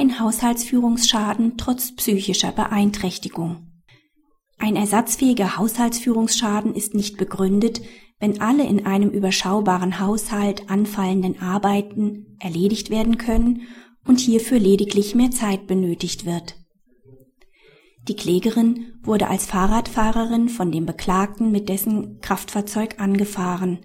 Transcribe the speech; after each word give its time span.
kein 0.00 0.18
Haushaltsführungsschaden 0.18 1.58
trotz 1.58 1.94
psychischer 1.94 2.52
Beeinträchtigung. 2.52 3.66
Ein 4.56 4.74
ersatzfähiger 4.74 5.58
Haushaltsführungsschaden 5.58 6.74
ist 6.74 6.94
nicht 6.94 7.18
begründet, 7.18 7.82
wenn 8.18 8.40
alle 8.40 8.66
in 8.66 8.86
einem 8.86 9.10
überschaubaren 9.10 10.00
Haushalt 10.00 10.70
anfallenden 10.70 11.42
Arbeiten 11.42 12.38
erledigt 12.38 12.88
werden 12.88 13.18
können 13.18 13.64
und 14.06 14.20
hierfür 14.20 14.58
lediglich 14.58 15.14
mehr 15.14 15.32
Zeit 15.32 15.66
benötigt 15.66 16.24
wird. 16.24 16.56
Die 18.08 18.16
Klägerin 18.16 18.94
wurde 19.02 19.28
als 19.28 19.44
Fahrradfahrerin 19.44 20.48
von 20.48 20.72
dem 20.72 20.86
Beklagten 20.86 21.52
mit 21.52 21.68
dessen 21.68 22.20
Kraftfahrzeug 22.22 22.98
angefahren. 22.98 23.80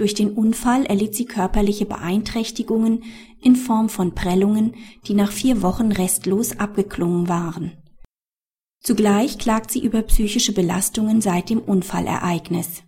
Durch 0.00 0.14
den 0.14 0.32
Unfall 0.32 0.86
erlitt 0.86 1.14
sie 1.14 1.26
körperliche 1.26 1.84
Beeinträchtigungen 1.84 3.04
in 3.38 3.54
Form 3.54 3.90
von 3.90 4.14
Prellungen, 4.14 4.74
die 5.06 5.12
nach 5.12 5.30
vier 5.30 5.60
Wochen 5.60 5.92
restlos 5.92 6.58
abgeklungen 6.58 7.28
waren. 7.28 7.72
Zugleich 8.82 9.36
klagt 9.36 9.70
sie 9.70 9.84
über 9.84 10.00
psychische 10.00 10.54
Belastungen 10.54 11.20
seit 11.20 11.50
dem 11.50 11.58
Unfallereignis. 11.58 12.82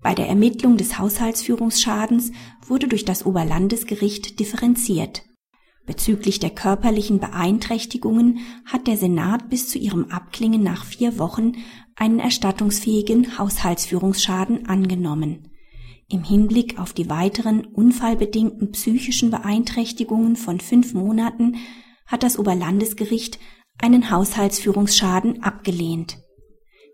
Bei 0.00 0.14
der 0.14 0.28
Ermittlung 0.28 0.76
des 0.76 0.96
Haushaltsführungsschadens 1.00 2.30
wurde 2.64 2.86
durch 2.86 3.04
das 3.04 3.26
Oberlandesgericht 3.26 4.38
differenziert. 4.38 5.24
Bezüglich 5.86 6.38
der 6.38 6.50
körperlichen 6.50 7.18
Beeinträchtigungen 7.18 8.38
hat 8.64 8.86
der 8.86 8.96
Senat 8.96 9.50
bis 9.50 9.68
zu 9.68 9.76
ihrem 9.76 10.04
Abklingen 10.12 10.62
nach 10.62 10.84
vier 10.84 11.18
Wochen 11.18 11.54
einen 11.96 12.20
erstattungsfähigen 12.20 13.40
Haushaltsführungsschaden 13.40 14.68
angenommen. 14.68 15.48
Im 16.10 16.24
Hinblick 16.24 16.78
auf 16.78 16.94
die 16.94 17.10
weiteren 17.10 17.66
unfallbedingten 17.66 18.72
psychischen 18.72 19.30
Beeinträchtigungen 19.30 20.36
von 20.36 20.58
fünf 20.58 20.94
Monaten 20.94 21.56
hat 22.06 22.22
das 22.22 22.38
Oberlandesgericht 22.38 23.38
einen 23.76 24.10
Haushaltsführungsschaden 24.10 25.42
abgelehnt. 25.42 26.16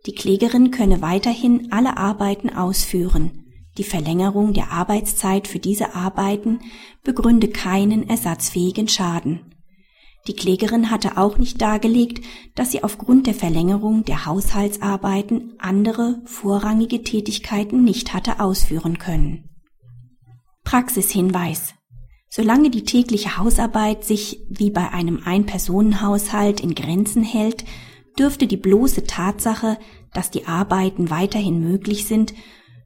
Die 0.06 0.14
Klägerin 0.14 0.72
könne 0.72 1.00
weiterhin 1.00 1.70
alle 1.70 1.96
Arbeiten 1.96 2.50
ausführen. 2.50 3.44
Die 3.78 3.84
Verlängerung 3.84 4.52
der 4.52 4.72
Arbeitszeit 4.72 5.46
für 5.46 5.60
diese 5.60 5.94
Arbeiten 5.94 6.58
begründe 7.04 7.48
keinen 7.48 8.08
ersatzfähigen 8.08 8.88
Schaden. 8.88 9.53
Die 10.26 10.34
Klägerin 10.34 10.90
hatte 10.90 11.18
auch 11.18 11.36
nicht 11.36 11.60
dargelegt, 11.60 12.24
dass 12.54 12.70
sie 12.70 12.82
aufgrund 12.82 13.26
der 13.26 13.34
Verlängerung 13.34 14.04
der 14.04 14.24
Haushaltsarbeiten 14.24 15.54
andere 15.58 16.22
vorrangige 16.24 17.02
Tätigkeiten 17.02 17.84
nicht 17.84 18.14
hatte 18.14 18.40
ausführen 18.40 18.98
können. 18.98 19.50
Praxishinweis 20.64 21.74
Solange 22.30 22.70
die 22.70 22.82
tägliche 22.82 23.36
Hausarbeit 23.36 24.04
sich 24.04 24.40
wie 24.48 24.70
bei 24.70 24.90
einem 24.90 25.20
Ein-Personen-Haushalt 25.24 26.60
in 26.60 26.74
Grenzen 26.74 27.22
hält, 27.22 27.64
dürfte 28.18 28.46
die 28.46 28.56
bloße 28.56 29.04
Tatsache, 29.04 29.78
dass 30.12 30.30
die 30.30 30.46
Arbeiten 30.46 31.10
weiterhin 31.10 31.60
möglich 31.60 32.06
sind, 32.06 32.34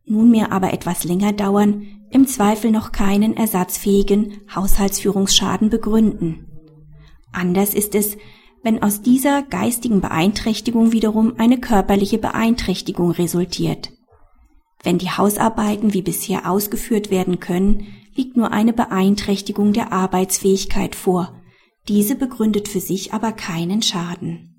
nunmehr 0.04 0.52
aber 0.52 0.72
etwas 0.72 1.04
länger 1.04 1.32
dauern, 1.32 1.86
im 2.10 2.26
Zweifel 2.26 2.70
noch 2.70 2.92
keinen 2.92 3.36
ersatzfähigen 3.36 4.40
Haushaltsführungsschaden 4.54 5.70
begründen. 5.70 6.47
Anders 7.38 7.72
ist 7.72 7.94
es, 7.94 8.16
wenn 8.64 8.82
aus 8.82 9.00
dieser 9.00 9.42
geistigen 9.42 10.00
Beeinträchtigung 10.00 10.90
wiederum 10.90 11.34
eine 11.38 11.58
körperliche 11.58 12.18
Beeinträchtigung 12.18 13.12
resultiert. 13.12 13.92
Wenn 14.82 14.98
die 14.98 15.10
Hausarbeiten 15.10 15.94
wie 15.94 16.02
bisher 16.02 16.50
ausgeführt 16.50 17.12
werden 17.12 17.38
können, 17.38 17.86
liegt 18.16 18.36
nur 18.36 18.50
eine 18.50 18.72
Beeinträchtigung 18.72 19.72
der 19.72 19.92
Arbeitsfähigkeit 19.92 20.96
vor. 20.96 21.40
Diese 21.86 22.16
begründet 22.16 22.66
für 22.66 22.80
sich 22.80 23.14
aber 23.14 23.30
keinen 23.30 23.82
Schaden 23.82 24.56